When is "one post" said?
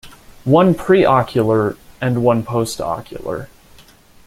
2.23-2.79